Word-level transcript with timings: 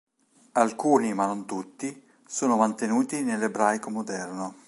Alcuni, 0.53 1.13
ma 1.13 1.27
non 1.27 1.45
tutti, 1.45 2.09
sono 2.25 2.55
mantenuti 2.57 3.21
nell'ebraico 3.21 3.91
moderno. 3.91 4.55